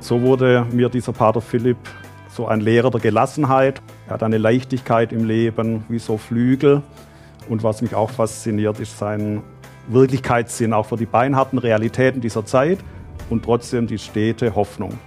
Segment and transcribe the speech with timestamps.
[0.00, 1.76] So wurde mir dieser Pater Philipp
[2.34, 3.82] so ein Lehrer der Gelassenheit.
[4.06, 6.82] Er hat eine Leichtigkeit im Leben, wie so Flügel.
[7.50, 9.42] Und was mich auch fasziniert, ist sein
[9.88, 12.78] Wirklichkeitssinn, auch für die beinharten Realitäten dieser Zeit
[13.28, 14.98] und trotzdem die stete Hoffnung.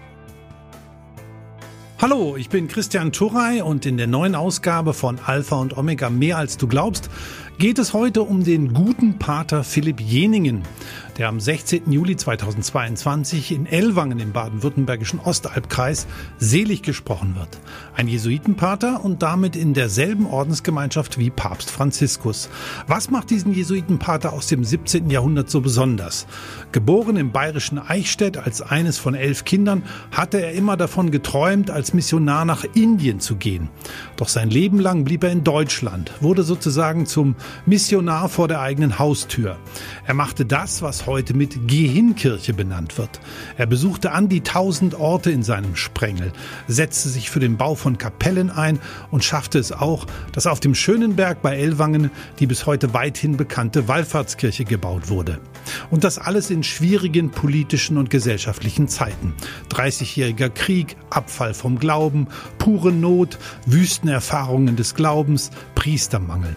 [1.99, 6.37] Hallo, ich bin Christian Turrey und in der neuen Ausgabe von Alpha und Omega Mehr
[6.37, 7.09] als du glaubst
[7.59, 10.63] geht es heute um den guten Pater Philipp Jeningen,
[11.17, 11.91] der am 16.
[11.91, 16.07] Juli 2022 in Ellwangen im baden-württembergischen Ostalbkreis
[16.37, 17.59] selig gesprochen wird.
[17.95, 22.49] Ein Jesuitenpater und damit in derselben Ordensgemeinschaft wie Papst Franziskus.
[22.87, 25.09] Was macht diesen Jesuitenpater aus dem 17.
[25.09, 26.25] Jahrhundert so besonders?
[26.71, 31.93] Geboren im bayerischen Eichstätt als eines von elf Kindern, hatte er immer davon geträumt, als
[31.93, 33.69] Missionar nach Indien zu gehen.
[34.15, 38.99] Doch sein Leben lang blieb er in Deutschland, wurde sozusagen zum Missionar vor der eigenen
[38.99, 39.57] Haustür.
[40.05, 43.19] Er machte das, was heute mit Gehinkirche benannt wird.
[43.57, 46.31] Er besuchte an die tausend Orte in seinem Sprengel,
[46.67, 48.79] setzte sich für den Bau von Kapellen ein
[49.11, 53.37] und schaffte es auch, dass auf dem schönen Berg bei Ellwangen die bis heute weithin
[53.37, 55.39] bekannte Wallfahrtskirche gebaut wurde.
[55.91, 59.33] Und das alles in schwierigen politischen und gesellschaftlichen Zeiten.
[59.69, 62.27] 30-jähriger Krieg, Abfall vom Glauben,
[62.57, 66.55] pure Not, Wüstenerfahrungen des Glaubens, Priestermangel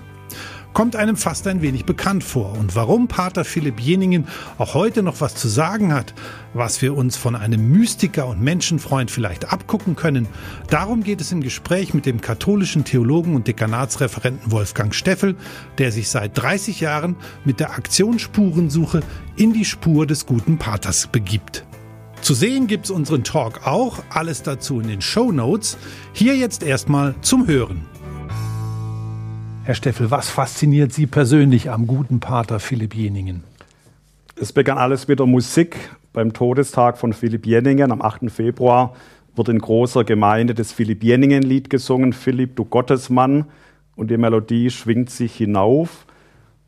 [0.76, 2.52] kommt einem fast ein wenig bekannt vor.
[2.52, 6.12] Und warum Pater Philipp Jeningen auch heute noch was zu sagen hat,
[6.52, 10.28] was wir uns von einem Mystiker und Menschenfreund vielleicht abgucken können,
[10.68, 15.36] darum geht es im Gespräch mit dem katholischen Theologen und Dekanatsreferenten Wolfgang Steffel,
[15.78, 17.16] der sich seit 30 Jahren
[17.46, 19.00] mit der Aktion Spurensuche
[19.34, 21.64] in die Spur des guten Paters begibt.
[22.20, 25.78] Zu sehen gibt's unseren Talk auch, alles dazu in den Show Notes.
[26.12, 27.86] Hier jetzt erstmal zum Hören.
[29.66, 33.42] Herr Steffel, was fasziniert Sie persönlich am guten Pater Philipp Jeningen?
[34.40, 35.76] Es begann alles mit der Musik.
[36.12, 38.30] Beim Todestag von Philipp Jenningen am 8.
[38.30, 38.94] Februar
[39.34, 43.46] wird in großer Gemeinde das Philipp Jenningen-Lied gesungen, Philipp, du Gottesmann.
[43.96, 46.06] Und die Melodie schwingt sich hinauf.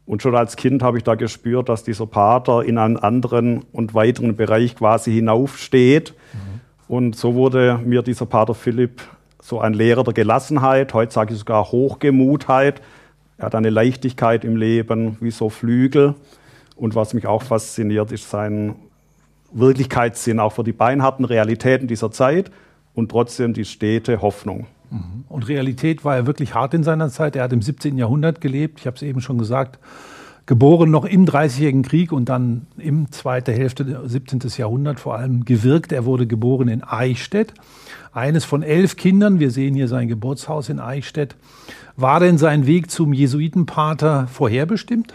[0.05, 3.95] Und schon als Kind habe ich da gespürt, dass dieser Pater in einen anderen und
[3.95, 6.15] weiteren Bereich quasi hinaufsteht.
[6.33, 6.61] Mhm.
[6.89, 9.03] Und so wurde mir dieser Pater Philipp
[9.41, 12.81] so ein Lehrer der Gelassenheit, heute sage ich sogar Hochgemutheit.
[13.39, 16.15] Er hat eine Leichtigkeit im Leben, wie so Flügel.
[16.77, 18.77] Und was mich auch fasziniert, ist sein
[19.53, 22.51] Wirklichkeitssinn, auch für die beinharten Realitäten dieser Zeit
[22.95, 24.67] und trotzdem die stete Hoffnung.
[24.91, 25.25] Mhm.
[25.29, 27.37] Und Realität war er wirklich hart in seiner Zeit.
[27.37, 27.97] Er hat im 17.
[27.97, 28.81] Jahrhundert gelebt.
[28.81, 29.79] Ich habe es eben schon gesagt.
[30.49, 34.41] Geboren noch im Dreißigjährigen Krieg und dann im zweiten Hälfte 17.
[34.57, 35.93] Jahrhundert vor allem gewirkt.
[35.93, 37.53] Er wurde geboren in Eichstätt
[38.15, 41.37] eines von elf Kindern, wir sehen hier sein Geburtshaus in Eichstätt.
[41.97, 45.13] War denn sein Weg zum Jesuitenpater vorherbestimmt?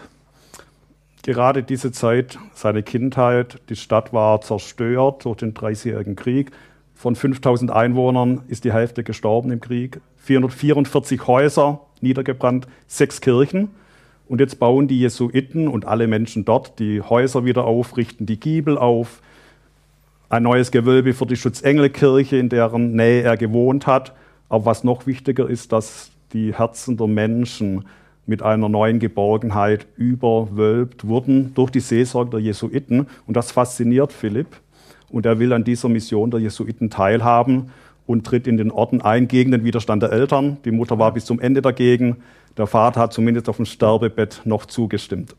[1.24, 6.52] Gerade diese Zeit, seine Kindheit, die Stadt war zerstört durch den Dreißigjährigen Krieg.
[6.94, 10.00] Von 5000 Einwohnern ist die Hälfte gestorben im Krieg.
[10.18, 13.70] 444 Häuser niedergebrannt, sechs Kirchen.
[14.26, 18.40] Und jetzt bauen die Jesuiten und alle Menschen dort die Häuser wieder auf, richten die
[18.40, 19.20] Giebel auf,
[20.30, 24.14] ein neues Gewölbe für die Schutzengelkirche, in deren Nähe er gewohnt hat.
[24.48, 27.84] Aber was noch wichtiger ist, dass die Herzen der Menschen
[28.26, 33.06] mit einer neuen Geborgenheit überwölbt wurden durch die Seelsorge der Jesuiten.
[33.26, 34.48] Und das fasziniert Philipp.
[35.10, 37.70] Und er will an dieser Mission der Jesuiten teilhaben
[38.06, 40.58] und tritt in den Orten ein gegen den Widerstand der Eltern.
[40.64, 42.18] Die Mutter war bis zum Ende dagegen.
[42.56, 45.34] Der Vater hat zumindest auf dem Sterbebett noch zugestimmt.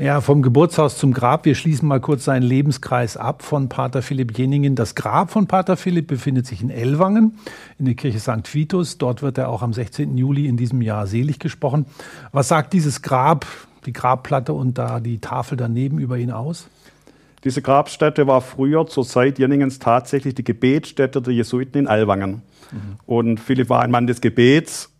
[0.00, 1.44] Ja, vom Geburtshaus zum Grab.
[1.44, 4.76] Wir schließen mal kurz seinen Lebenskreis ab von Pater Philipp Jeningen.
[4.76, 7.36] Das Grab von Pater Philipp befindet sich in Ellwangen
[7.80, 8.54] in der Kirche St.
[8.54, 8.98] Vitus.
[8.98, 10.16] Dort wird er auch am 16.
[10.16, 11.86] Juli in diesem Jahr selig gesprochen.
[12.30, 13.44] Was sagt dieses Grab,
[13.86, 16.68] die Grabplatte und da die Tafel daneben über ihn aus?
[17.44, 22.42] Diese Grabstätte war früher zur Zeit Jenningens tatsächlich die Gebetsstätte der Jesuiten in Ellwangen.
[22.72, 22.96] Mhm.
[23.06, 24.90] Und Philipp war ein Mann des Gebets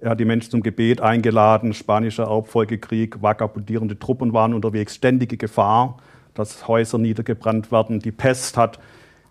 [0.00, 1.74] er hat die Menschen zum Gebet eingeladen.
[1.74, 5.98] Spanischer Erbfolgekrieg, vagabundierende Truppen waren unterwegs, ständige Gefahr,
[6.34, 7.98] dass Häuser niedergebrannt werden.
[7.98, 8.78] Die Pest hat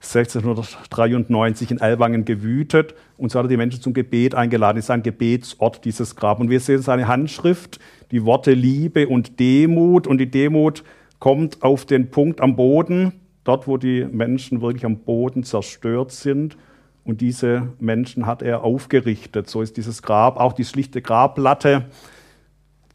[0.02, 4.76] 1693 in Ellwangen gewütet und so hat er die Menschen zum Gebet eingeladen.
[4.76, 6.40] Das ist ein Gebetsort, dieses Grab.
[6.40, 7.80] Und wir sehen seine Handschrift,
[8.12, 10.06] die Worte Liebe und Demut.
[10.06, 10.84] Und die Demut
[11.20, 16.58] kommt auf den Punkt am Boden, dort, wo die Menschen wirklich am Boden zerstört sind.
[17.04, 19.50] Und diese Menschen hat er aufgerichtet.
[19.50, 21.86] So ist dieses Grab, auch die schlichte Grabplatte,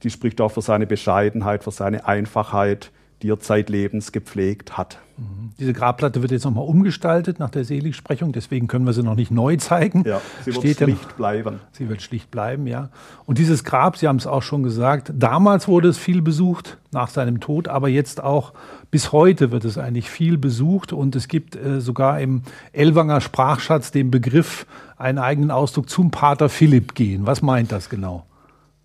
[0.02, 2.90] die spricht auch für seine Bescheidenheit, für seine Einfachheit,
[3.22, 4.98] die er zeitlebens gepflegt hat.
[5.16, 5.50] Mhm.
[5.58, 9.30] Diese Grabplatte wird jetzt nochmal umgestaltet nach der Seligsprechung, deswegen können wir sie noch nicht
[9.30, 10.04] neu zeigen.
[10.06, 11.60] Ja, sie wird Steht schlicht ja, bleiben.
[11.72, 12.90] Sie wird schlicht bleiben, ja.
[13.26, 17.08] Und dieses Grab, Sie haben es auch schon gesagt, damals wurde es viel besucht nach
[17.08, 18.52] seinem Tod, aber jetzt auch
[18.90, 22.42] bis heute wird es eigentlich viel besucht und es gibt äh, sogar im
[22.72, 24.66] Elwanger Sprachschatz den Begriff,
[24.96, 27.26] einen eigenen Ausdruck zum Pater Philipp gehen.
[27.26, 28.26] Was meint das genau?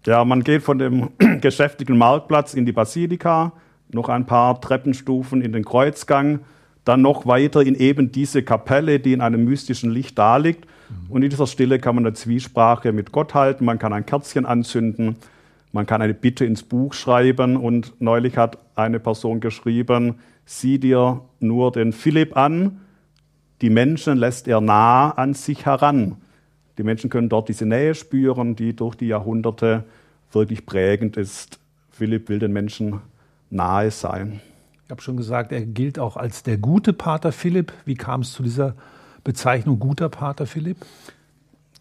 [0.06, 1.10] Ja, man geht von dem
[1.42, 3.52] geschäftigen Marktplatz in die Basilika,
[3.92, 6.40] noch ein paar Treppenstufen in den Kreuzgang,
[6.84, 10.66] dann noch weiter in eben diese Kapelle, die in einem mystischen Licht daliegt.
[10.90, 11.12] Mhm.
[11.12, 14.46] Und in dieser Stille kann man eine Zwiesprache mit Gott halten, man kann ein Kerzchen
[14.46, 15.18] anzünden,
[15.74, 17.58] man kann eine Bitte ins Buch schreiben.
[17.58, 22.80] Und neulich hat eine Person geschrieben, sieh dir nur den Philipp an,
[23.62, 26.18] die Menschen lässt er nah an sich heran.
[26.78, 29.84] Die Menschen können dort diese Nähe spüren, die durch die Jahrhunderte
[30.32, 31.60] wirklich prägend ist.
[31.90, 33.02] Philipp will den Menschen
[33.50, 34.42] nahe sein.
[34.86, 37.74] Ich habe schon gesagt, er gilt auch als der gute Pater Philipp.
[37.86, 38.76] Wie kam es zu dieser
[39.24, 40.78] Bezeichnung guter Pater Philipp?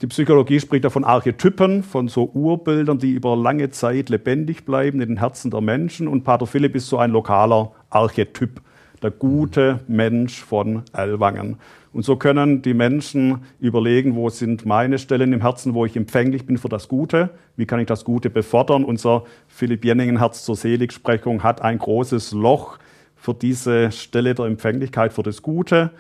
[0.03, 5.09] Die Psychologie spricht davon Archetypen, von so Urbildern, die über lange Zeit lebendig bleiben in
[5.09, 6.07] den Herzen der Menschen.
[6.07, 8.61] Und Pater Philipp ist so ein lokaler Archetyp,
[9.03, 11.57] der gute Mensch von Ellwangen.
[11.97, 16.45] Und so können die Menschen überlegen, wo sind meine Stellen im Herzen, wo ich empfänglich
[16.45, 18.85] bin für das Gute, wie kann ich das Gute befördern.
[18.85, 22.79] Unser Philipp Jenningen Herz zur Seligsprechung hat ein großes Loch
[23.17, 25.91] für diese Stelle der Empfänglichkeit für das Gute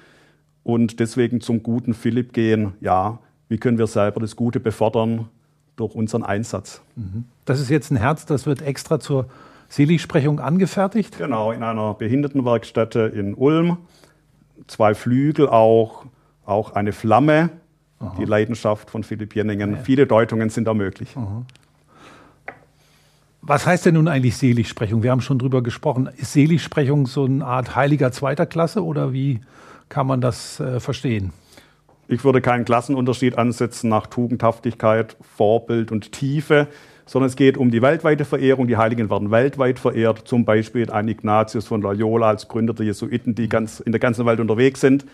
[0.65, 3.19] und deswegen zum guten Philipp gehen, ja,
[3.49, 5.31] wie können wir selber das Gute befördern
[5.77, 6.83] durch unseren Einsatz.
[6.97, 7.25] Mhm.
[7.47, 9.29] Das ist jetzt ein Herz, das wird extra zur
[9.71, 11.17] Seligsprechung angefertigt?
[11.17, 13.79] Genau, in einer Behindertenwerkstätte in Ulm
[14.67, 16.07] zwei Flügel auch,
[16.45, 17.51] auch eine Flamme,
[17.99, 18.15] Aha.
[18.19, 19.73] die Leidenschaft von Philipp Jenningen.
[19.73, 19.79] Ja.
[19.79, 21.17] Viele Deutungen sind da möglich.
[21.17, 21.45] Aha.
[23.49, 25.05] Was heißt denn nun eigentlich Seligsprechung?
[25.05, 26.09] Wir haben schon drüber gesprochen.
[26.17, 29.41] Ist Seligsprechung so eine Art heiliger zweiter Klasse oder wie
[29.89, 31.33] kann man das äh, verstehen?
[32.09, 36.67] Ich würde keinen Klassenunterschied ansetzen nach Tugendhaftigkeit, Vorbild und Tiefe,
[37.07, 38.67] sondern es geht um die weltweite Verehrung.
[38.67, 43.35] Die Heiligen werden weltweit verehrt, zum Beispiel ein Ignatius von Loyola als Gründer der Jesuiten,
[43.35, 45.07] die ganz, in der ganzen Welt unterwegs sind.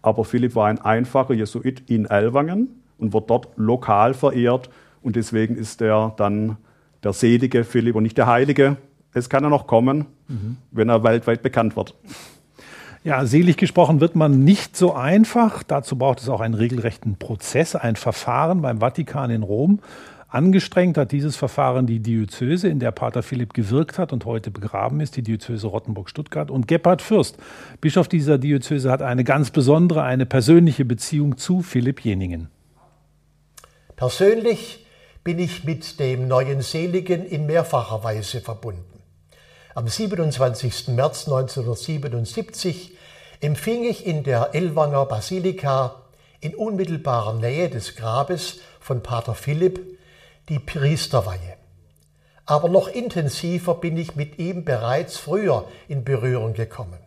[0.00, 2.68] Aber Philipp war ein einfacher Jesuit in Ellwangen
[2.98, 4.70] und wird dort lokal verehrt
[5.02, 6.56] und deswegen ist er dann
[7.02, 8.76] der selige Philipp und nicht der Heilige.
[9.12, 10.56] Es kann er noch kommen, mhm.
[10.70, 11.94] wenn er weltweit bekannt wird.
[13.04, 15.64] Ja, selig gesprochen wird man nicht so einfach.
[15.64, 19.80] Dazu braucht es auch einen regelrechten Prozess, ein Verfahren beim Vatikan in Rom.
[20.32, 25.00] Angestrengt hat dieses Verfahren die Diözese, in der Pater Philipp gewirkt hat und heute begraben
[25.00, 26.50] ist, die Diözese Rottenburg-Stuttgart.
[26.50, 27.36] Und Gebhard Fürst,
[27.82, 32.48] Bischof dieser Diözese, hat eine ganz besondere, eine persönliche Beziehung zu Philipp Jeningen.
[33.94, 34.86] Persönlich
[35.22, 39.02] bin ich mit dem neuen Seligen in mehrfacher Weise verbunden.
[39.74, 40.88] Am 27.
[40.88, 42.96] März 1977
[43.40, 45.96] empfing ich in der Ellwanger Basilika
[46.40, 49.98] in unmittelbarer Nähe des Grabes von Pater Philipp
[50.48, 51.56] die Priesterweihe.
[52.46, 56.98] Aber noch intensiver bin ich mit ihm bereits früher in Berührung gekommen.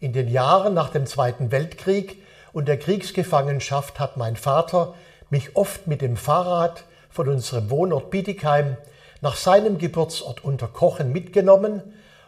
[0.00, 2.22] In den Jahren nach dem Zweiten Weltkrieg
[2.52, 4.94] und der Kriegsgefangenschaft hat mein Vater
[5.30, 8.76] mich oft mit dem Fahrrad von unserem Wohnort Bietigheim
[9.20, 11.82] nach seinem Geburtsort Unterkochen mitgenommen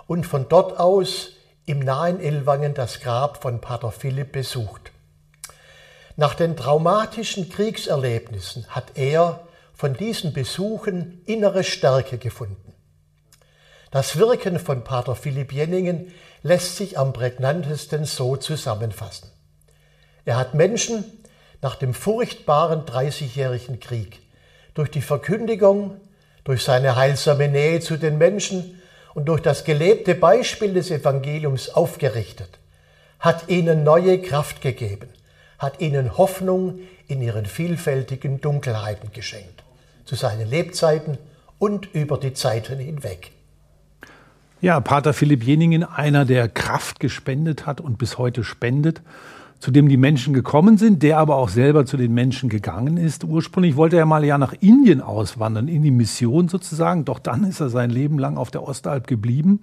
[0.06, 1.32] und von dort aus
[1.66, 4.93] im nahen Ellwangen das Grab von Pater Philipp besucht.
[6.16, 9.40] Nach den traumatischen Kriegserlebnissen hat er
[9.85, 12.73] von diesen Besuchen innere Stärke gefunden.
[13.91, 16.11] Das Wirken von Pater Philipp Jenningen
[16.43, 19.29] lässt sich am prägnantesten so zusammenfassen.
[20.25, 21.05] Er hat Menschen
[21.61, 24.21] nach dem furchtbaren Dreißigjährigen Krieg
[24.73, 26.00] durch die Verkündigung,
[26.45, 28.81] durch seine heilsame Nähe zu den Menschen
[29.12, 32.59] und durch das gelebte Beispiel des Evangeliums aufgerichtet,
[33.21, 35.11] hat ihnen neue Kraft gegeben,
[35.59, 39.63] hat ihnen Hoffnung in ihren vielfältigen Dunkelheiten geschenkt
[40.04, 41.18] zu seinen Lebzeiten
[41.58, 43.32] und über die Zeiten hinweg.
[44.61, 49.02] Ja, Pater Philipp Jeningen, einer, der Kraft gespendet hat und bis heute spendet,
[49.58, 53.25] zu dem die Menschen gekommen sind, der aber auch selber zu den Menschen gegangen ist.
[53.25, 57.61] Ursprünglich wollte er mal ja nach Indien auswandern, in die Mission sozusagen, doch dann ist
[57.61, 59.61] er sein Leben lang auf der Ostalb geblieben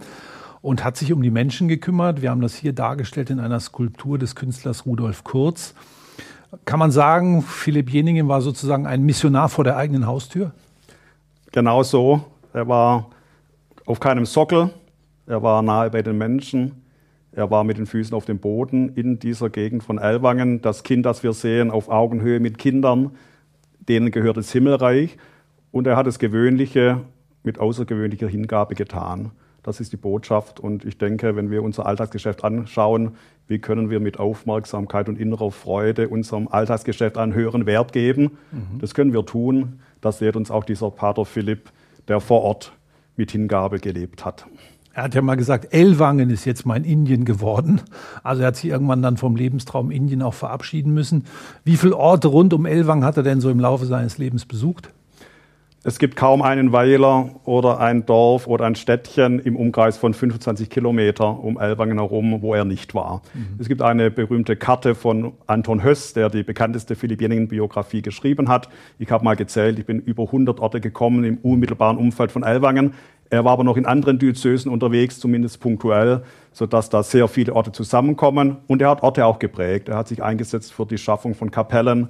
[0.61, 2.21] und hat sich um die Menschen gekümmert.
[2.21, 5.73] Wir haben das hier dargestellt in einer Skulptur des Künstlers Rudolf Kurz.
[6.65, 10.51] Kann man sagen, Philipp Jeningen war sozusagen ein Missionar vor der eigenen Haustür?
[11.51, 12.25] Genau so.
[12.53, 13.09] Er war
[13.85, 14.69] auf keinem Sockel,
[15.25, 16.83] er war nahe bei den Menschen,
[17.31, 20.61] er war mit den Füßen auf dem Boden in dieser Gegend von Ellwangen.
[20.61, 23.11] Das Kind, das wir sehen, auf Augenhöhe mit Kindern,
[23.87, 25.17] denen gehört das Himmelreich.
[25.71, 26.99] Und er hat das Gewöhnliche
[27.43, 29.31] mit außergewöhnlicher Hingabe getan.
[29.63, 30.59] Das ist die Botschaft.
[30.59, 33.11] Und ich denke, wenn wir unser Alltagsgeschäft anschauen,
[33.47, 38.37] wie können wir mit Aufmerksamkeit und innerer Freude unserem Alltagsgeschäft einen höheren Wert geben?
[38.51, 38.79] Mhm.
[38.79, 39.79] Das können wir tun.
[39.99, 41.69] Das lehrt uns auch dieser Pater Philipp,
[42.07, 42.73] der vor Ort
[43.15, 44.47] mit Hingabe gelebt hat.
[44.93, 47.81] Er hat ja mal gesagt, Ellwangen ist jetzt mein Indien geworden.
[48.23, 51.25] Also er hat sich irgendwann dann vom Lebenstraum Indien auch verabschieden müssen.
[51.63, 54.91] Wie viele Orte rund um Ellwangen hat er denn so im Laufe seines Lebens besucht?
[55.83, 60.69] Es gibt kaum einen Weiler oder ein Dorf oder ein Städtchen im Umkreis von 25
[60.69, 63.23] Kilometer um Ellwangen herum, wo er nicht war.
[63.33, 63.55] Mhm.
[63.57, 68.69] Es gibt eine berühmte Karte von Anton Höss, der die bekannteste Philippinen-Biografie geschrieben hat.
[68.99, 72.93] Ich habe mal gezählt, ich bin über 100 Orte gekommen im unmittelbaren Umfeld von Ellwangen.
[73.31, 76.21] Er war aber noch in anderen Diözesen unterwegs, zumindest punktuell,
[76.51, 78.57] sodass da sehr viele Orte zusammenkommen.
[78.67, 79.89] Und er hat Orte auch geprägt.
[79.89, 82.09] Er hat sich eingesetzt für die Schaffung von Kapellen,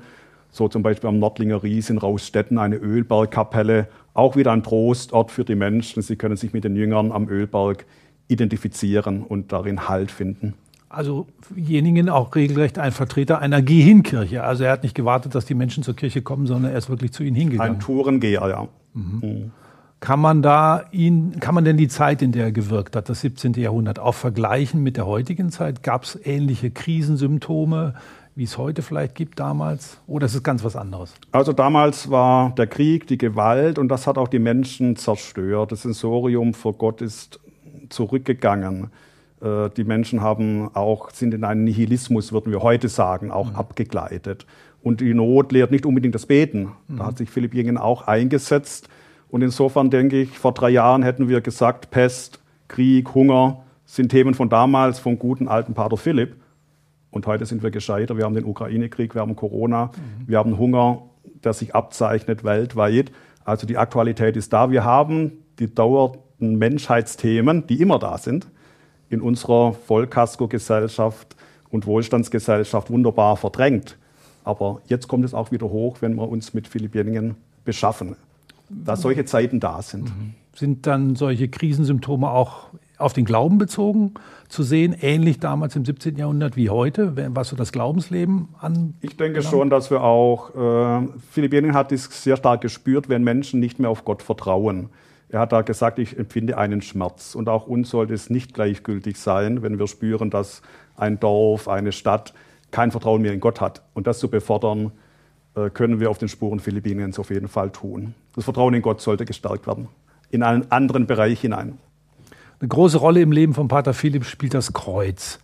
[0.52, 5.46] so zum Beispiel am Nordlinger Ries in Rausstetten eine Ölbergkapelle, auch wieder ein Trostort für
[5.46, 6.02] die Menschen.
[6.04, 7.86] Sie können sich mit den Jüngern am Ölberg
[8.28, 10.54] identifizieren und darin Halt finden.
[10.90, 14.44] Also Jeningen auch regelrecht ein Vertreter einer Geh-Hin-Kirche.
[14.44, 17.14] Also er hat nicht gewartet, dass die Menschen zur Kirche kommen, sondern er ist wirklich
[17.14, 17.76] zu ihnen hingegangen.
[17.76, 18.68] Ein Tourengeher, ja.
[18.94, 19.20] Mhm.
[19.22, 19.52] Mhm.
[20.02, 23.22] Kann man da ihn, kann man denn die Zeit, in der er gewirkt hat, das
[23.22, 23.54] 17.
[23.54, 25.84] Jahrhundert, auch vergleichen mit der heutigen Zeit?
[25.84, 27.94] Gab es ähnliche Krisensymptome,
[28.36, 29.98] wie es heute vielleicht gibt damals?
[30.08, 31.14] Oder ist es ganz was anderes?
[31.32, 35.72] Also damals war der Krieg, die Gewalt und das hat auch die Menschen zerstört.
[35.72, 37.40] Das Sensorium vor Gott ist
[37.90, 38.90] zurückgegangen.
[39.42, 43.56] Äh, die Menschen haben auch, sind in einen Nihilismus, würden wir heute sagen, auch mhm.
[43.56, 44.46] abgegleitet.
[44.82, 46.72] Und die Not lehrt nicht unbedingt das Beten.
[46.88, 46.98] Mhm.
[46.98, 48.88] Da hat sich Philipp Jingen auch eingesetzt
[49.32, 54.34] und insofern denke ich, vor drei Jahren hätten wir gesagt, Pest, Krieg, Hunger sind Themen
[54.34, 56.36] von damals, vom guten alten Pater Philipp.
[57.12, 58.18] Und heute sind wir gescheiter.
[58.18, 60.28] Wir haben den Ukraine-Krieg, wir haben Corona, mhm.
[60.28, 61.04] wir haben Hunger,
[61.44, 63.12] der sich abzeichnet weltweit.
[63.44, 64.72] Also die Aktualität ist da.
[64.72, 68.48] Wir haben die dauernden Menschheitsthemen, die immer da sind,
[69.10, 71.36] in unserer Vollkasko-Gesellschaft
[71.70, 73.98] und Wohlstandsgesellschaft wunderbar verdrängt.
[74.44, 78.16] Aber jetzt kommt es auch wieder hoch, wenn wir uns mit Philippinen beschaffen
[78.72, 80.06] dass solche Zeiten da sind.
[80.06, 80.34] Mhm.
[80.56, 82.68] Sind dann solche Krisensymptome auch
[83.02, 84.14] auf den Glauben bezogen
[84.48, 86.18] zu sehen, ähnlich damals im 17.
[86.18, 88.96] Jahrhundert wie heute, was so das Glaubensleben an?
[89.02, 93.24] Ich denke schon, dass wir auch, äh, Philipp Jening hat es sehr stark gespürt, wenn
[93.24, 94.90] Menschen nicht mehr auf Gott vertrauen.
[95.30, 97.36] Er hat da gesagt, ich empfinde einen Schmerz.
[97.36, 100.62] Und auch uns sollte es nicht gleichgültig sein, wenn wir spüren, dass
[100.98, 102.34] ein Dorf, eine Stadt
[102.72, 103.82] kein Vertrauen mehr in Gott hat.
[103.94, 104.92] Und das zu befördern,
[105.56, 108.14] äh, können wir auf den Spuren Philippinens auf jeden Fall tun.
[108.36, 109.88] Das Vertrauen in Gott sollte gestärkt werden,
[110.30, 111.78] in einen anderen Bereich hinein.
[112.62, 115.40] Eine große Rolle im Leben von Pater Philipp spielt das Kreuz.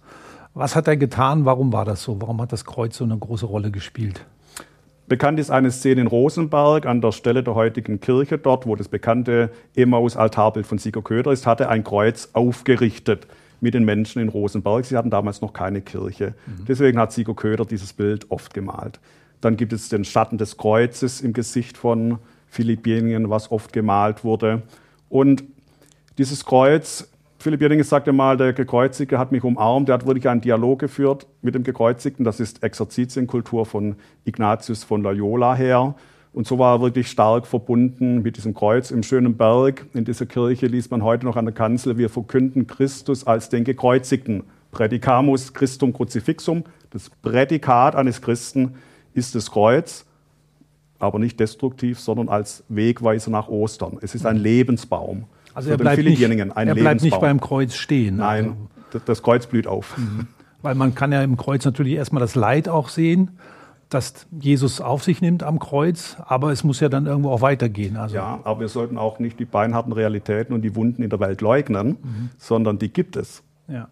[0.54, 1.46] Was hat er getan?
[1.46, 2.22] Warum war das so?
[2.22, 4.24] Warum hat das Kreuz so eine große Rolle gespielt?
[5.08, 8.88] Bekannt ist eine Szene in Rosenberg an der Stelle der heutigen Kirche, dort, wo das
[8.88, 13.26] bekannte Emmaus-Altarbild von Sieger Köder ist, hatte ein Kreuz aufgerichtet
[13.62, 14.86] mit den Menschen in Rosenberg.
[14.86, 16.36] Sie hatten damals noch keine Kirche.
[16.46, 16.66] Mhm.
[16.68, 19.00] Deswegen hat Sieger Köder dieses Bild oft gemalt.
[19.42, 24.62] Dann gibt es den Schatten des Kreuzes im Gesicht von Philippinien, was oft gemalt wurde.
[25.10, 25.44] Und
[26.18, 27.10] dieses Kreuz,
[27.40, 31.28] Philipp Jenningen sagte mal, der Gekreuzigte hat mich umarmt, der hat wirklich einen Dialog geführt
[31.42, 32.26] mit dem Gekreuzigten.
[32.26, 33.96] Das ist Exerzitienkultur von
[34.26, 35.96] Ignatius von Loyola her.
[36.34, 39.86] Und so war er wirklich stark verbunden mit diesem Kreuz im schönen Berg.
[39.94, 43.64] In dieser Kirche liest man heute noch an der Kanzel, wir verkünden Christus als den
[43.64, 44.44] Gekreuzigten.
[44.72, 48.76] Predicamus Christum Crucifixum, das Prädikat eines Christen
[49.14, 50.06] ist das Kreuz,
[51.00, 53.98] aber nicht destruktiv, sondern als Wegweiser nach Ostern.
[54.02, 54.38] Es ist ein.
[54.38, 55.26] Lebensbaum.
[55.58, 58.18] Also er bleibt, nicht, er bleibt nicht beim Kreuz stehen.
[58.18, 58.56] Nein,
[58.92, 59.04] also.
[59.08, 59.98] das Kreuz blüht auf.
[59.98, 60.28] Mhm.
[60.62, 63.40] Weil man kann ja im Kreuz natürlich erstmal das Leid auch sehen,
[63.90, 67.98] das Jesus auf sich nimmt am Kreuz, aber es muss ja dann irgendwo auch weitergehen.
[67.98, 71.20] Also ja, aber wir sollten auch nicht die beinharten Realitäten und die Wunden in der
[71.20, 72.30] Welt leugnen, mhm.
[72.38, 73.42] sondern die gibt es.
[73.68, 73.88] Ja.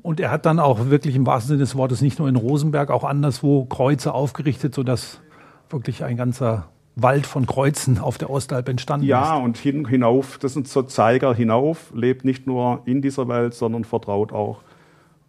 [0.00, 2.90] Und er hat dann auch wirklich im wahrsten Sinne des Wortes nicht nur in Rosenberg,
[2.90, 5.20] auch anderswo Kreuze aufgerichtet, sodass
[5.68, 9.28] wirklich ein ganzer Wald von Kreuzen auf der Ostalb entstanden ja, ist.
[9.28, 13.54] Ja, und hin, hinauf, das sind so Zeiger hinauf, lebt nicht nur in dieser Welt,
[13.54, 14.60] sondern vertraut auch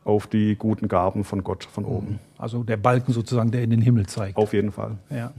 [0.03, 2.20] auf die guten Gaben von Gott von oben.
[2.38, 4.36] Also der Balken sozusagen, der in den Himmel zeigt.
[4.38, 4.98] Auf jeden Fall.
[5.10, 5.32] Ja.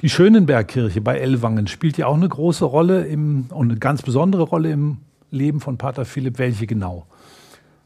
[0.00, 4.42] Die Schönenbergkirche bei Ellwangen spielt ja auch eine große Rolle im, und eine ganz besondere
[4.42, 4.98] Rolle im
[5.30, 6.38] Leben von Pater Philipp.
[6.38, 7.06] Welche genau?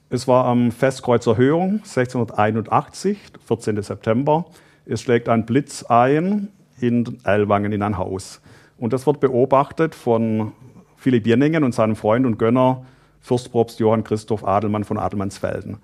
[0.08, 3.82] Es war am Festkreuz Erhöhung 1681, 14.
[3.82, 4.46] September.
[4.86, 6.48] Es schlägt ein Blitz ein
[6.80, 8.40] in Ellwangen in ein Haus.
[8.78, 10.52] Und das wird beobachtet von
[10.96, 12.84] Philipp Jenningen und seinem Freund und Gönner
[13.20, 15.78] Fürstpropst Johann Christoph Adelmann von Adelmannsfelden.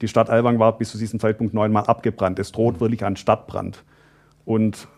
[0.00, 2.38] Die Stadt Ellwangen war bis zu diesem Zeitpunkt neunmal abgebrannt.
[2.38, 3.84] Es droht wirklich ein Stadtbrand.
[4.44, 4.88] Und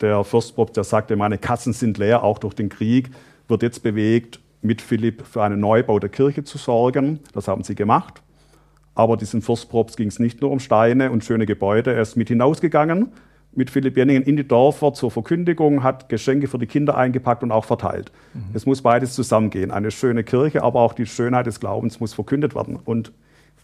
[0.00, 3.10] der Fürstpropst, der sagte, meine Kassen sind leer, auch durch den Krieg,
[3.48, 7.20] wird jetzt bewegt, mit Philipp für einen Neubau der Kirche zu sorgen.
[7.32, 8.22] Das haben sie gemacht.
[8.94, 11.94] Aber diesem Fürstpropst ging es nicht nur um Steine und schöne Gebäude.
[11.94, 13.12] Er ist mit hinausgegangen
[13.56, 17.52] mit Philipp Jenningen in die Dörfer zur Verkündigung, hat Geschenke für die Kinder eingepackt und
[17.52, 18.12] auch verteilt.
[18.34, 18.42] Mhm.
[18.54, 19.70] Es muss beides zusammengehen.
[19.70, 23.12] Eine schöne Kirche, aber auch die Schönheit des Glaubens muss verkündet werden und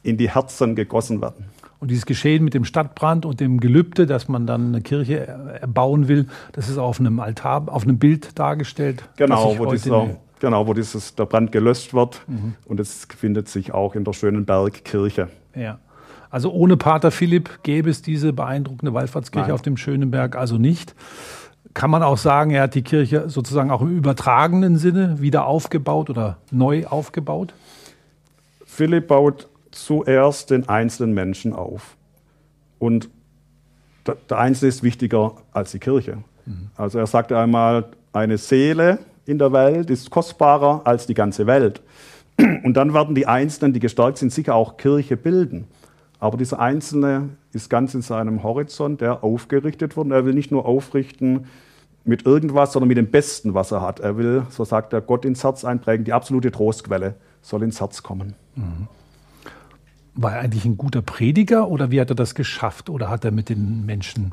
[0.02, 1.46] in die Herzen gegossen werden.
[1.78, 5.18] Und dieses Geschehen mit dem Stadtbrand und dem Gelübde, dass man dann eine Kirche
[5.60, 9.08] erbauen will, das ist auf einem Altar, auf einem Bild dargestellt.
[9.16, 12.22] Genau, wo dieser, genau, wo dieses, der Brand gelöscht wird.
[12.28, 12.54] Mhm.
[12.66, 15.28] Und es findet sich auch in der schönen Bergkirche.
[15.56, 15.80] Ja.
[16.32, 19.54] Also ohne Pater Philipp gäbe es diese beeindruckende Wallfahrtskirche Nein.
[19.54, 20.94] auf dem Schönenberg also nicht.
[21.74, 26.08] Kann man auch sagen, er hat die Kirche sozusagen auch im übertragenen Sinne wieder aufgebaut
[26.08, 27.52] oder neu aufgebaut?
[28.64, 31.96] Philipp baut zuerst den einzelnen Menschen auf.
[32.78, 33.10] Und
[34.06, 36.18] der Einzelne ist wichtiger als die Kirche.
[36.46, 36.70] Mhm.
[36.76, 37.84] Also er sagte einmal,
[38.14, 41.82] eine Seele in der Welt ist kostbarer als die ganze Welt.
[42.64, 45.68] Und dann werden die Einzelnen, die gestärkt sind, sicher auch Kirche bilden.
[46.22, 50.12] Aber dieser Einzelne ist ganz in seinem Horizont, der aufgerichtet wird.
[50.12, 51.46] Er will nicht nur aufrichten
[52.04, 53.98] mit irgendwas, sondern mit dem Besten, was er hat.
[53.98, 56.04] Er will, so sagt er, Gott ins Herz einprägen.
[56.04, 58.34] Die absolute Trostquelle soll ins Herz kommen.
[58.54, 58.86] Mhm.
[60.14, 62.88] War er eigentlich ein guter Prediger oder wie hat er das geschafft?
[62.88, 64.30] Oder hat er mit den Menschen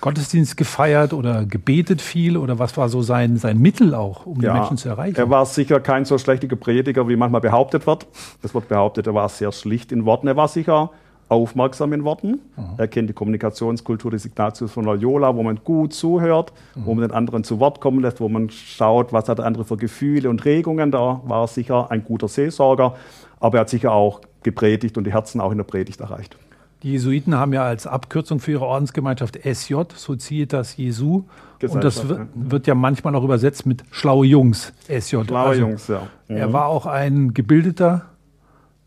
[0.00, 2.36] Gottesdienst gefeiert oder gebetet viel?
[2.36, 5.14] Oder was war so sein, sein Mittel auch, um ja, die Menschen zu erreichen?
[5.14, 8.08] Er war sicher kein so schlechter Prediger, wie manchmal behauptet wird.
[8.42, 10.26] Es wird behauptet, er war sehr schlicht in Worten.
[10.26, 10.90] Er war sicher
[11.28, 12.40] aufmerksam in Worten.
[12.56, 12.64] Mhm.
[12.76, 16.86] Er kennt die Kommunikationskultur des Ignatius von Loyola, wo man gut zuhört, mhm.
[16.86, 19.64] wo man den anderen zu Wort kommen lässt, wo man schaut, was hat der andere
[19.64, 20.90] für Gefühle und Regungen.
[20.90, 22.94] Da war er sicher ein guter Seelsorger,
[23.40, 26.36] aber er hat sicher auch gepredigt und die Herzen auch in der Predigt erreicht.
[26.82, 31.24] Die Jesuiten haben ja als Abkürzung für ihre Ordensgemeinschaft SJ, Societas Jesu.
[31.60, 32.04] Und das
[32.34, 35.24] wird ja manchmal auch übersetzt mit schlaue Jungs, SJ.
[35.24, 36.02] Schlaue also, Jungs, ja.
[36.28, 36.36] Mhm.
[36.36, 38.02] Er war auch ein gebildeter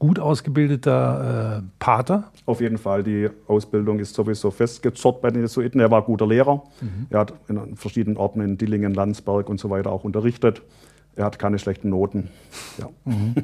[0.02, 2.24] gut ausgebildeter äh, Pater?
[2.48, 3.04] Auf jeden Fall.
[3.04, 5.80] Die Ausbildung ist sowieso festgezurrt bei den Jesuiten.
[5.80, 6.64] Er war guter Lehrer.
[6.82, 7.06] Mhm.
[7.12, 10.64] Er hat in verschiedenen Orten in Dillingen, Landsberg und so weiter auch unterrichtet.
[11.16, 12.30] Er hat keine schlechten Noten.
[12.80, 12.90] Ja.
[13.06, 13.36] Mhm.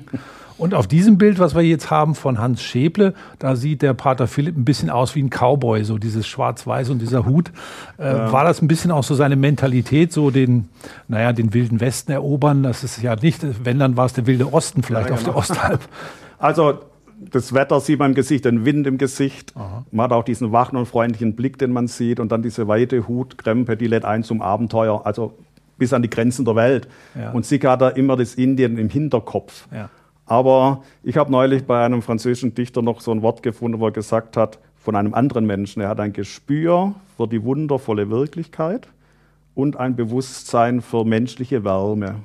[0.57, 4.25] Und auf diesem Bild, was wir jetzt haben von Hans Schäble, da sieht der Pater
[4.25, 7.51] Philipp ein bisschen aus wie ein Cowboy, so dieses Schwarz-Weiß und dieser Hut.
[7.99, 8.31] Äh, ja.
[8.31, 10.69] War das ein bisschen auch so seine Mentalität, so den,
[11.07, 12.63] naja, den wilden Westen erobern?
[12.63, 15.33] Das ist ja nicht, wenn dann war es der wilde Osten vielleicht ja, genau.
[15.33, 15.81] auf der Osthalb.
[16.37, 16.79] Also
[17.19, 19.53] das Wetter sieht man im Gesicht, den Wind im Gesicht.
[19.55, 19.85] Aha.
[19.91, 22.19] Man hat auch diesen wachen und freundlichen Blick, den man sieht.
[22.19, 25.33] Und dann diese weite Hutkrempe, die lädt ein zum Abenteuer, also
[25.77, 26.87] bis an die Grenzen der Welt.
[27.15, 27.31] Ja.
[27.31, 29.67] Und sicher hat er immer das Indien im Hinterkopf.
[29.71, 29.89] Ja.
[30.25, 33.91] Aber ich habe neulich bei einem französischen Dichter noch so ein Wort gefunden, wo er
[33.91, 38.87] gesagt hat, von einem anderen Menschen, er hat ein Gespür für die wundervolle Wirklichkeit
[39.55, 42.15] und ein Bewusstsein für menschliche Wärme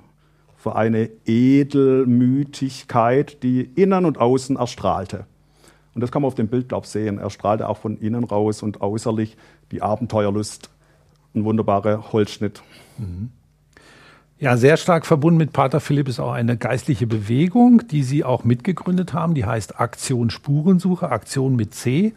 [0.63, 5.27] für eine Edelmütigkeit, die innen und außen erstrahlte.
[5.93, 7.19] Und das kann man auf dem Bild, glaube ich, sehen.
[7.19, 9.37] Er strahlte auch von innen raus und äußerlich
[9.73, 10.71] die Abenteuerlust.
[11.35, 12.63] Ein wunderbarer Holzschnitt.
[12.97, 13.31] Mhm.
[14.39, 18.45] Ja, sehr stark verbunden mit Pater Philipp ist auch eine geistliche Bewegung, die Sie auch
[18.45, 19.35] mitgegründet haben.
[19.35, 22.15] Die heißt Aktion Spurensuche, Aktion mit C.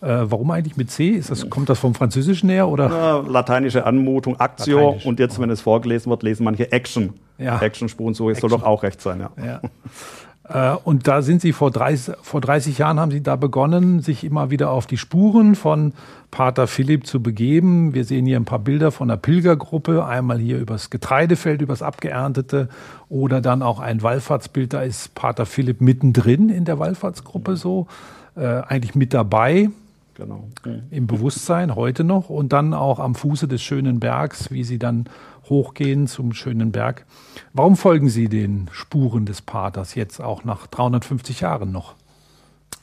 [0.00, 1.20] warum eigentlich mit C?
[1.28, 2.68] Das, kommt das vom Französischen her?
[2.68, 2.88] Oder?
[2.88, 4.36] Ja, lateinische Anmutung.
[4.38, 5.04] Lateinisch.
[5.04, 7.14] Und jetzt, wenn es vorgelesen wird, lesen manche Action.
[7.40, 7.60] Ja.
[7.60, 8.48] Action-Spurensuche, Action.
[8.48, 9.20] soll doch auch recht sein.
[9.20, 9.30] Ja.
[9.44, 9.60] ja.
[10.50, 14.24] Äh, und da sind Sie vor 30, vor 30 Jahren haben Sie da begonnen, sich
[14.24, 15.92] immer wieder auf die Spuren von
[16.30, 17.94] Pater Philipp zu begeben.
[17.94, 22.68] Wir sehen hier ein paar Bilder von einer Pilgergruppe, einmal hier übers Getreidefeld, übers Abgeerntete
[23.08, 27.86] oder dann auch ein Wallfahrtsbild, da ist Pater Philipp mittendrin in der Wallfahrtsgruppe so,
[28.36, 29.70] äh, eigentlich mit dabei.
[30.20, 30.48] Genau.
[30.90, 35.06] Im Bewusstsein heute noch und dann auch am Fuße des schönen Bergs, wie sie dann
[35.48, 37.06] hochgehen zum schönen Berg.
[37.54, 41.94] Warum folgen Sie den Spuren des Paters jetzt auch nach 350 Jahren noch?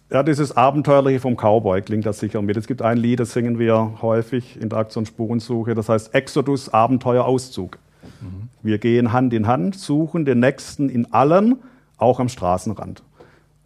[0.09, 2.57] Ja, dieses Abenteuerliche vom Cowboy klingt das sicher mit.
[2.57, 6.69] Es gibt ein Lied, das singen wir häufig in der Aktion Spurensuche, das heißt Exodus,
[6.69, 7.77] Abenteuer, Auszug.
[8.21, 8.49] Mhm.
[8.63, 11.57] Wir gehen Hand in Hand, suchen den Nächsten in allen,
[11.97, 13.03] auch am Straßenrand.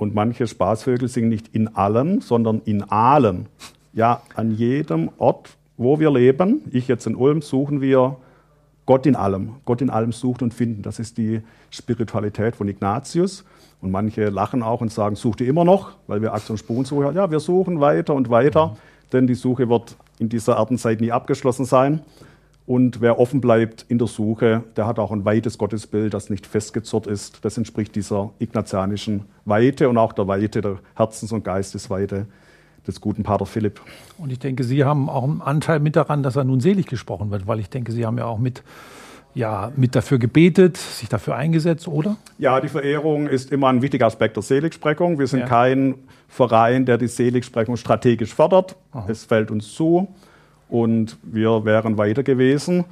[0.02, 3.46] Und manche Spaßvögel singen nicht in allen, sondern in allen.
[3.94, 8.16] Ja, an jedem Ort, wo wir leben, ich jetzt in Ulm, suchen wir
[8.88, 10.82] Gott in allem, Gott in allem sucht und finden.
[10.82, 13.46] Das ist die Spiritualität von Ignatius.
[13.80, 17.16] Und manche lachen auch und sagen, sucht ihr immer noch, weil wir Aktion Spurensuche haben.
[17.16, 18.78] Ja, wir suchen weiter und weiter, mhm.
[19.14, 22.02] denn die Suche wird in dieser Erdenzeit nie abgeschlossen sein.
[22.65, 26.45] Und wer offen bleibt in der Suche, der hat auch ein weites Gottesbild, das nicht
[26.45, 27.43] festgezurrt ist.
[27.43, 32.28] Das entspricht dieser ignatianischen Weite und auch der Weite, der Herzens- und Geistesweite
[32.88, 33.82] des guten Pater Philipp.
[34.17, 37.32] Und ich denke, Sie haben auch einen Anteil mit daran, dass er nun selig gesprochen
[37.32, 38.63] wird, weil ich denke, Sie haben ja auch mit
[39.34, 42.17] ja mit dafür gebetet, sich dafür eingesetzt, oder?
[42.38, 45.19] Ja, die Verehrung ist immer ein wichtiger Aspekt der Seligsprechung.
[45.19, 45.45] Wir sind ja.
[45.45, 45.95] kein
[46.28, 48.76] Verein, der die Seligsprechung strategisch fördert.
[48.91, 49.06] Aha.
[49.08, 50.10] Es fällt uns zu
[50.71, 52.86] und wir wären weiter gewesen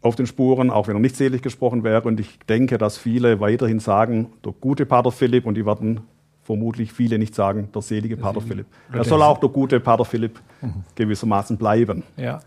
[0.00, 2.02] auf den Spuren, auch wenn er nicht selig gesprochen wäre.
[2.02, 6.00] Und ich denke, dass viele weiterhin sagen, der gute Pater Philipp, und die werden
[6.42, 8.66] vermutlich viele nicht sagen, der selige Pater Philipp.
[8.92, 10.84] Er soll auch der gute Pater Philipp mhm.
[10.94, 12.02] gewissermaßen bleiben.
[12.16, 12.40] Ja.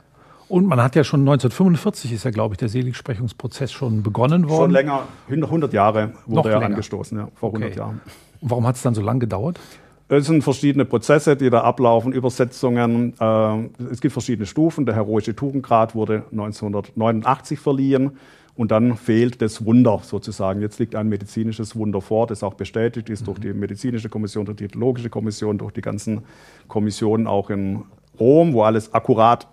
[0.50, 4.64] Und man hat ja schon 1945 ist ja, glaube ich, der Seligsprechungsprozess schon begonnen worden.
[4.64, 7.80] Schon länger, 100 Jahre wurde er angestoßen, ja, vor 100 okay.
[7.80, 8.02] Jahren.
[8.40, 9.60] Und warum hat es dann so lange gedauert?
[10.10, 13.14] Es sind verschiedene Prozesse, die da ablaufen, Übersetzungen.
[13.20, 14.86] Äh, es gibt verschiedene Stufen.
[14.86, 18.12] Der heroische Tugendgrad wurde 1989 verliehen.
[18.56, 20.62] Und dann fehlt das Wunder sozusagen.
[20.62, 23.26] Jetzt liegt ein medizinisches Wunder vor, das auch bestätigt ist mhm.
[23.26, 26.24] durch die medizinische Kommission, durch die theologische Kommission, durch die ganzen
[26.68, 27.84] Kommissionen auch in
[28.20, 29.48] Rom, wo alles akkurat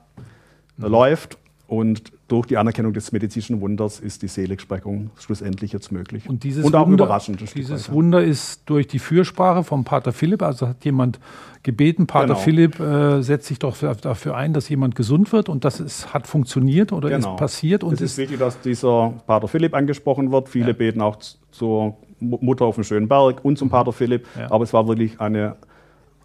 [0.78, 0.86] mhm.
[0.86, 1.38] läuft.
[1.74, 6.28] Und durch die Anerkennung des medizinischen Wunders ist die Seligsprechung schlussendlich jetzt möglich.
[6.28, 7.40] Und, dieses und auch Wunder, überraschend.
[7.52, 11.18] Dieses Wunder ist durch die Fürsprache vom Pater Philipp, also hat jemand
[11.64, 12.38] gebeten, Pater genau.
[12.38, 16.28] Philipp, äh, setzt sich doch dafür ein, dass jemand gesund wird und das ist, hat
[16.28, 17.34] funktioniert oder genau.
[17.34, 17.82] ist passiert.
[17.82, 20.48] Und es ist, ist wichtig, dass dieser Pater Philipp angesprochen wird.
[20.48, 20.72] Viele ja.
[20.74, 21.16] beten auch
[21.50, 24.48] zur Mutter auf dem schönen Berg und zum Pater Philipp, ja.
[24.48, 25.56] aber es war wirklich eine,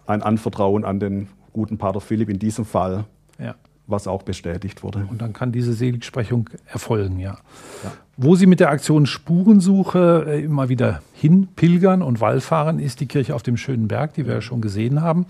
[0.05, 3.05] ein Anvertrauen an den guten Pater Philipp in diesem Fall.
[3.39, 3.55] Ja
[3.89, 5.07] was auch bestätigt wurde.
[5.09, 7.37] Und dann kann diese Seligsprechung erfolgen, ja.
[7.83, 7.91] ja.
[8.17, 13.35] Wo Sie mit der Aktion Spurensuche äh, immer wieder hinpilgern und wallfahren, ist die Kirche
[13.35, 15.25] auf dem Schönen Berg, die wir ja schon gesehen haben.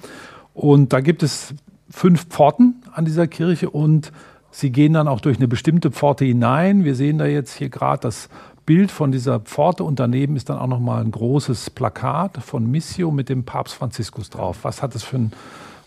[0.53, 1.53] Und da gibt es
[1.89, 4.11] fünf Pforten an dieser Kirche und
[4.51, 6.83] Sie gehen dann auch durch eine bestimmte Pforte hinein.
[6.83, 8.29] Wir sehen da jetzt hier gerade das
[8.65, 12.69] Bild von dieser Pforte und daneben ist dann auch noch mal ein großes Plakat von
[12.69, 14.59] Missio mit dem Papst Franziskus drauf.
[14.63, 15.31] Was hat das für ein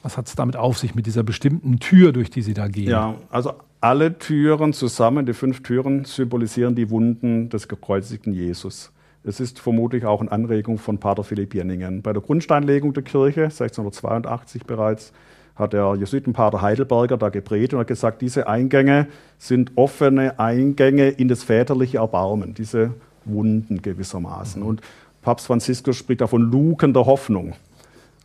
[0.02, 2.90] was hat es damit auf sich mit dieser bestimmten Tür, durch die Sie da gehen?
[2.90, 8.92] Ja, also alle Türen zusammen, die fünf Türen, symbolisieren die Wunden des gekreuzigten Jesus.
[9.24, 12.02] Es ist vermutlich auch eine Anregung von Pater Philipp Jenningen.
[12.02, 15.12] Bei der Grundsteinlegung der Kirche, 1682 bereits,
[15.54, 19.06] hat der Jesuitenpater Heidelberger da geprägt und hat gesagt, diese Eingänge
[19.38, 24.62] sind offene Eingänge in das väterliche Erbarmen, diese Wunden gewissermaßen.
[24.62, 24.80] Und
[25.20, 27.54] Papst Franziskus spricht da von Luken der Hoffnung.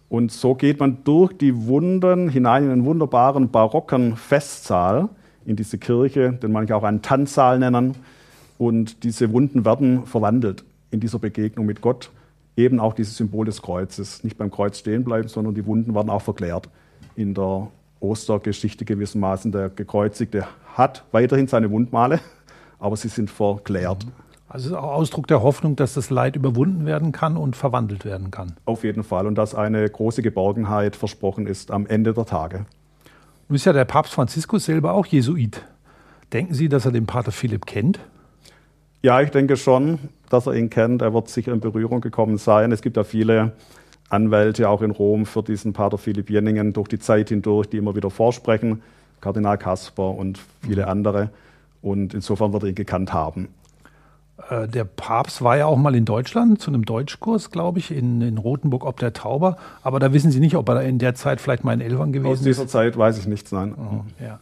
[0.09, 5.09] Und so geht man durch die Wunden hinein in einen wunderbaren barocken Festsaal
[5.45, 7.95] in diese Kirche, den manche auch einen Tanzsaal nennen.
[8.57, 12.11] Und diese Wunden werden verwandelt in dieser Begegnung mit Gott.
[12.55, 14.23] Eben auch dieses Symbol des Kreuzes.
[14.23, 16.69] Nicht beim Kreuz stehen bleiben, sondern die Wunden werden auch verklärt.
[17.15, 17.67] In der
[17.99, 19.51] Ostergeschichte gewissermaßen.
[19.51, 22.19] Der Gekreuzigte hat weiterhin seine Wundmale,
[22.79, 24.05] aber sie sind verklärt.
[24.05, 24.26] Mhm.
[24.49, 28.05] Also es ist auch Ausdruck der Hoffnung, dass das Leid überwunden werden kann und verwandelt
[28.05, 28.55] werden kann.
[28.65, 29.27] Auf jeden Fall.
[29.27, 32.65] Und dass eine große Geborgenheit versprochen ist am Ende der Tage.
[33.49, 35.63] Nun ist ja der Papst Franziskus selber auch Jesuit.
[36.31, 37.99] Denken Sie, dass er den Pater Philipp kennt?
[39.01, 41.01] Ja, ich denke schon, dass er ihn kennt.
[41.01, 42.71] Er wird sicher in Berührung gekommen sein.
[42.71, 43.53] Es gibt ja viele
[44.09, 47.95] Anwälte auch in Rom für diesen Pater Philipp Jenningen durch die Zeit hindurch, die immer
[47.95, 48.81] wieder vorsprechen.
[49.21, 51.29] Kardinal Kasper und viele andere.
[51.81, 53.49] Und insofern wird er ihn gekannt haben.
[54.49, 58.21] Äh, der Papst war ja auch mal in Deutschland zu einem Deutschkurs, glaube ich, in,
[58.21, 59.57] in Rothenburg ob der Tauber.
[59.83, 62.33] Aber da wissen Sie nicht, ob er in der Zeit vielleicht mal in Elvern gewesen
[62.33, 62.39] ist.
[62.39, 63.75] Aus dieser Zeit weiß ich nichts, nein.
[63.75, 64.39] Oh, ja.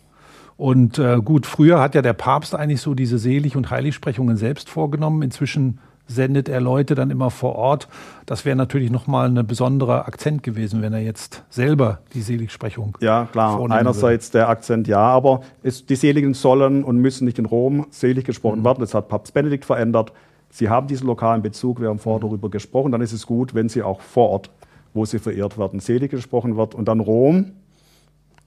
[0.57, 4.69] Und äh, gut, früher hat ja der Papst eigentlich so diese Selig- und Heiligsprechungen selbst
[4.69, 5.21] vorgenommen.
[5.21, 7.87] Inzwischen sendet er Leute dann immer vor Ort.
[8.25, 12.97] Das wäre natürlich nochmal ein besonderer Akzent gewesen, wenn er jetzt selber die Seligsprechung.
[13.01, 13.59] Ja, klar.
[13.71, 14.39] Einerseits würde.
[14.39, 18.59] der Akzent ja, aber es, die Seligen sollen und müssen nicht in Rom selig gesprochen
[18.59, 18.65] mhm.
[18.65, 18.79] werden.
[18.81, 20.11] Das hat Papst Benedikt verändert.
[20.49, 22.29] Sie haben diesen lokalen Bezug, wir haben vorher mhm.
[22.29, 22.91] darüber gesprochen.
[22.91, 24.49] Dann ist es gut, wenn sie auch vor Ort,
[24.93, 26.75] wo sie verehrt werden, selig gesprochen wird.
[26.75, 27.51] Und dann Rom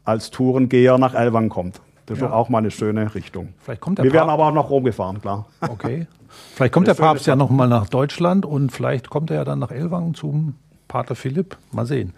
[0.04, 1.80] als Tourengeher nach Elwang kommt.
[2.08, 2.32] Das ist ja.
[2.32, 3.50] auch mal eine schöne Richtung.
[3.60, 5.44] Vielleicht kommt der Wir werden aber auch nach Rom gefahren, klar.
[5.60, 6.06] Okay.
[6.54, 9.58] Vielleicht kommt der Papst ja noch mal nach Deutschland und vielleicht kommt er ja dann
[9.58, 10.54] nach Elwang zum
[10.88, 11.58] Pater Philipp.
[11.70, 12.14] Mal sehen.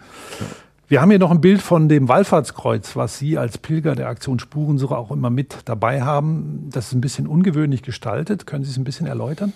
[0.87, 4.39] Wir haben hier noch ein Bild von dem Wallfahrtskreuz, was Sie als Pilger der Aktion
[4.39, 6.69] Spurensuche auch immer mit dabei haben.
[6.71, 8.45] Das ist ein bisschen ungewöhnlich gestaltet.
[8.45, 9.51] Können Sie es ein bisschen erläutern?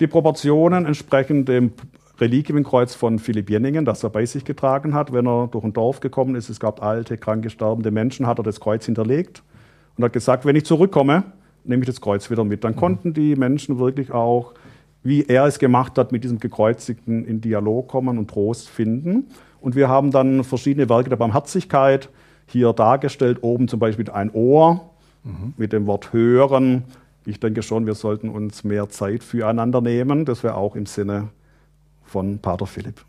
[0.00, 1.72] Die Proportionen entsprechen dem
[2.20, 6.00] Reliquienkreuz von Philipp Jenningen, das er bei sich getragen hat, wenn er durch ein Dorf
[6.00, 6.50] gekommen ist.
[6.50, 9.42] Es gab alte, kranke, sterbende Menschen, hat er das Kreuz hinterlegt
[9.96, 11.24] und hat gesagt, wenn ich zurückkomme,
[11.64, 12.64] nehme ich das Kreuz wieder mit.
[12.64, 12.78] Dann mhm.
[12.78, 14.54] konnten die Menschen wirklich auch,
[15.02, 19.26] wie er es gemacht hat, mit diesem Gekreuzigten in Dialog kommen und Trost finden.
[19.60, 22.08] Und wir haben dann verschiedene Werke der Barmherzigkeit
[22.46, 23.38] hier dargestellt.
[23.42, 24.90] Oben zum Beispiel ein Ohr
[25.24, 25.54] mhm.
[25.56, 26.84] mit dem Wort hören.
[27.24, 30.24] Ich denke schon, wir sollten uns mehr Zeit füreinander nehmen.
[30.24, 31.28] Das wäre auch im Sinne
[32.04, 33.04] von Pater Philipp.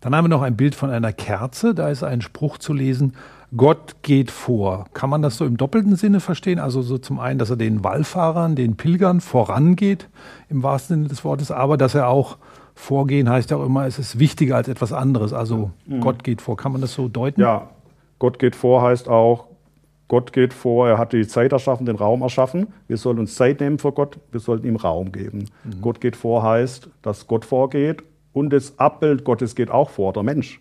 [0.00, 1.74] Dann haben wir noch ein Bild von einer Kerze.
[1.74, 3.14] Da ist ein Spruch zu lesen.
[3.56, 4.86] Gott geht vor.
[4.92, 6.58] Kann man das so im doppelten Sinne verstehen?
[6.58, 10.08] Also so zum einen, dass er den Wallfahrern, den Pilgern vorangeht,
[10.48, 12.38] im wahrsten Sinne des Wortes, aber dass er auch
[12.74, 15.32] vorgehen heißt ja auch immer, es ist wichtiger als etwas anderes.
[15.32, 16.00] Also mhm.
[16.00, 16.56] Gott geht vor.
[16.56, 17.40] Kann man das so deuten?
[17.40, 17.70] Ja,
[18.18, 19.46] Gott geht vor heißt auch,
[20.08, 22.68] Gott geht vor, er hat die Zeit erschaffen, den Raum erschaffen.
[22.88, 25.46] Wir sollen uns Zeit nehmen für Gott, wir sollten ihm Raum geben.
[25.64, 25.80] Mhm.
[25.80, 30.22] Gott geht vor heißt, dass Gott vorgeht und das Abbild Gottes geht auch vor, der
[30.22, 30.60] Mensch.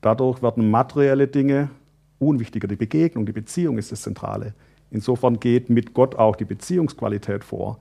[0.00, 1.70] Dadurch werden materielle Dinge
[2.20, 2.68] unwichtiger.
[2.68, 4.54] Die Begegnung, die Beziehung ist das Zentrale.
[4.90, 7.78] Insofern geht mit Gott auch die Beziehungsqualität vor.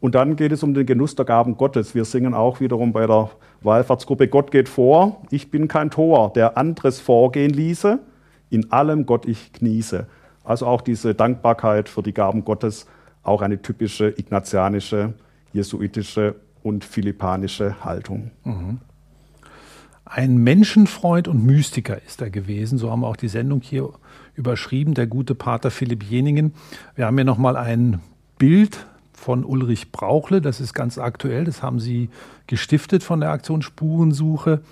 [0.00, 1.94] Und dann geht es um den Genuss der Gaben Gottes.
[1.94, 3.30] Wir singen auch wiederum bei der
[3.62, 7.98] Wallfahrtsgruppe, Gott geht vor, ich bin kein Tor, der anderes vorgehen ließe,
[8.48, 10.06] in allem Gott ich genieße.
[10.42, 12.86] Also auch diese Dankbarkeit für die Gaben Gottes,
[13.22, 15.12] auch eine typische ignatianische,
[15.52, 18.30] jesuitische und philippanische Haltung.
[18.44, 18.78] Mhm.
[20.12, 22.78] Ein Menschenfreund und Mystiker ist er gewesen.
[22.78, 23.90] So haben wir auch die Sendung hier
[24.34, 26.52] überschrieben, der gute Pater Philipp Jeningen.
[26.96, 28.00] Wir haben hier nochmal ein
[28.36, 30.40] Bild von Ulrich Brauchle.
[30.40, 31.44] Das ist ganz aktuell.
[31.44, 32.08] Das haben Sie
[32.48, 34.62] gestiftet von der Aktion Spurensuche.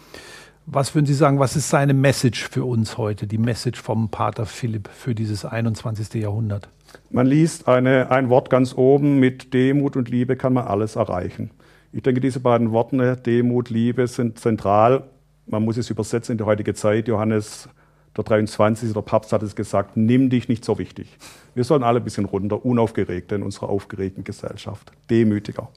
[0.67, 4.45] Was würden Sie sagen, was ist seine Message für uns heute, die Message vom Pater
[4.45, 6.15] Philipp für dieses 21.
[6.15, 6.69] Jahrhundert?
[7.11, 11.53] Man liest eine, ein Wort ganz oben, mit Demut und Liebe kann man alles erreichen.
[11.93, 15.05] Ich denke, diese beiden Worte, Demut, Liebe, sind zentral
[15.49, 17.09] man muss es übersetzen in die heutige Zeit.
[17.09, 17.69] Johannes
[18.17, 18.93] der 23.
[18.93, 21.17] der Papst hat es gesagt, nimm dich nicht so wichtig.
[21.55, 25.69] Wir sollen alle ein bisschen runter, unaufgeregter in unserer aufgeregten Gesellschaft, demütiger.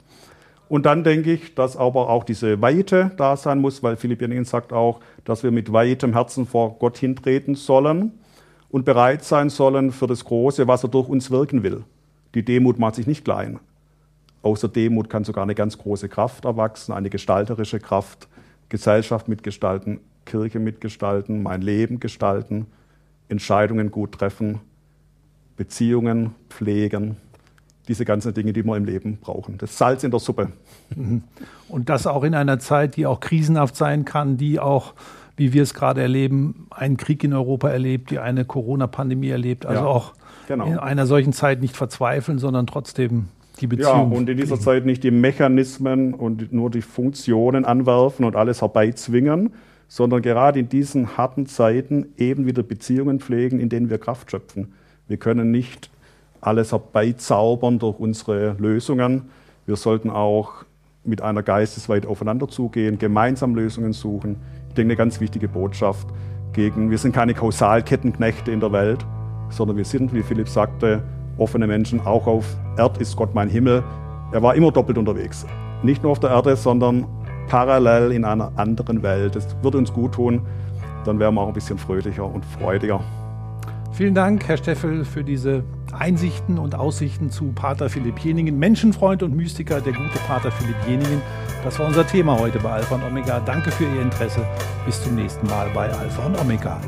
[0.68, 4.44] Und dann denke ich, dass aber auch diese Weite da sein muss, weil Philipp Jenningen
[4.44, 8.12] sagt auch, dass wir mit weitem Herzen vor Gott hintreten sollen
[8.70, 11.84] und bereit sein sollen für das Große, was er durch uns wirken will.
[12.34, 13.60] Die Demut macht sich nicht klein.
[14.40, 18.28] Außer Demut kann sogar eine ganz große Kraft erwachsen, eine gestalterische Kraft,
[18.72, 22.64] Gesellschaft mitgestalten, Kirche mitgestalten, mein Leben gestalten,
[23.28, 24.60] Entscheidungen gut treffen,
[25.58, 27.18] Beziehungen pflegen,
[27.86, 29.58] diese ganzen Dinge, die wir im Leben brauchen.
[29.58, 30.52] Das Salz in der Suppe.
[30.96, 31.22] Mhm.
[31.68, 34.94] Und das auch in einer Zeit, die auch krisenhaft sein kann, die auch,
[35.36, 39.66] wie wir es gerade erleben, einen Krieg in Europa erlebt, die eine Corona-Pandemie erlebt.
[39.66, 40.14] Also ja, auch
[40.48, 40.64] genau.
[40.64, 43.28] in einer solchen Zeit nicht verzweifeln, sondern trotzdem
[43.60, 44.12] die Beziehung.
[44.12, 48.62] Ja, und in dieser Zeit nicht die Mechanismen und nur die Funktionen anwerfen und alles
[48.62, 49.52] herbeizwingen,
[49.88, 54.72] sondern gerade in diesen harten Zeiten eben wieder Beziehungen pflegen, in denen wir Kraft schöpfen.
[55.06, 55.90] Wir können nicht
[56.40, 59.24] alles herbeizaubern durch unsere Lösungen.
[59.66, 60.64] Wir sollten auch
[61.04, 64.36] mit einer Geistesweite aufeinander zugehen, gemeinsam Lösungen suchen.
[64.68, 66.08] Ich denke, eine ganz wichtige Botschaft
[66.52, 69.04] gegen, wir sind keine Kausalkettenknechte in der Welt,
[69.50, 71.02] sondern wir sind, wie Philipp sagte,
[71.42, 72.00] offene Menschen.
[72.06, 73.82] Auch auf Erd ist Gott mein Himmel.
[74.32, 75.44] Er war immer doppelt unterwegs.
[75.82, 77.06] Nicht nur auf der Erde, sondern
[77.48, 79.36] parallel in einer anderen Welt.
[79.36, 80.42] Das würde uns gut tun.
[81.04, 83.00] Dann wären wir auch ein bisschen fröhlicher und freudiger.
[83.92, 89.36] Vielen Dank, Herr Steffel, für diese Einsichten und Aussichten zu Pater Philipp Jeningen, Menschenfreund und
[89.36, 91.20] Mystiker, der gute Pater Philipp Jeningen.
[91.62, 93.40] Das war unser Thema heute bei Alpha und Omega.
[93.40, 94.46] Danke für Ihr Interesse.
[94.86, 96.80] Bis zum nächsten Mal bei Alpha und Omega.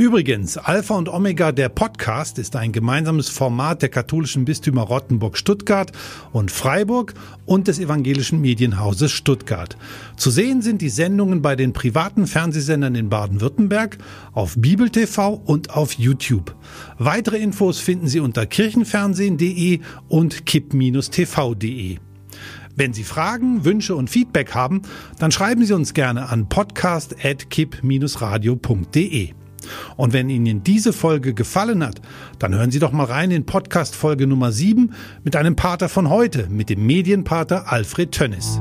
[0.00, 5.92] Übrigens, Alpha und Omega, der Podcast, ist ein gemeinsames Format der katholischen Bistümer Rottenburg Stuttgart
[6.32, 7.12] und Freiburg
[7.44, 9.76] und des evangelischen Medienhauses Stuttgart.
[10.16, 13.98] Zu sehen sind die Sendungen bei den privaten Fernsehsendern in Baden-Württemberg,
[14.32, 16.56] auf Bibel TV und auf YouTube.
[16.96, 21.98] Weitere Infos finden Sie unter kirchenfernsehen.de und kipp-tv.de.
[22.74, 24.80] Wenn Sie Fragen, Wünsche und Feedback haben,
[25.18, 29.39] dann schreiben Sie uns gerne an podcast.kipp-radio.de.
[29.96, 32.00] Und wenn Ihnen diese Folge gefallen hat,
[32.38, 34.92] dann hören Sie doch mal rein in Podcast Folge Nummer 7
[35.24, 38.60] mit einem Pater von heute, mit dem Medienpater Alfred Tönnis.